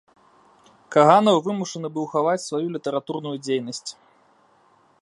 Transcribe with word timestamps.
Каганаў 0.95 1.37
вымушаны 1.47 1.87
быў 1.99 2.05
хаваць 2.15 2.43
сваю 2.47 2.65
літаратурную 2.79 3.37
дзейнасць. 3.47 3.91